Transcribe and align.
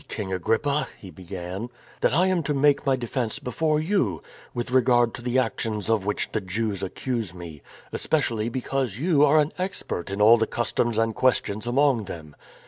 King 0.07 0.33
Agrippa," 0.33 0.87
he 0.97 1.11
began, 1.11 1.69
*' 1.85 2.01
that 2.01 2.11
I 2.11 2.25
am 2.25 2.41
to 2.45 2.55
make 2.55 2.87
my 2.87 2.95
defence 2.95 3.37
before 3.37 3.79
you, 3.79 4.23
with 4.51 4.71
regard 4.71 5.13
to 5.13 5.21
the 5.21 5.37
actions 5.37 5.91
of 5.91 6.07
which 6.07 6.31
the 6.31 6.41
Jews 6.41 6.81
accuse 6.81 7.35
me; 7.35 7.61
especially 7.93 8.49
because 8.49 8.97
you 8.97 9.23
are 9.23 9.39
an 9.39 9.51
expert 9.59 10.09
in 10.09 10.19
all 10.19 10.39
the 10.39 10.47
customs 10.47 10.97
and 10.97 11.13
questions 11.13 11.67
among 11.67 12.05
them. 12.05 12.35